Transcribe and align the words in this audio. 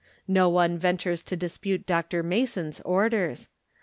No 0.27 0.49
one 0.49 0.79
ventures 0.79 1.21
to 1.21 1.37
dispute 1.37 1.85
Dr. 1.85 2.23
Mason's 2.23 2.79
orders. 2.81 3.47